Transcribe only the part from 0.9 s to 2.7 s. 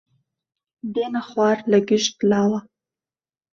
دێنە خوار لە گشت لاوە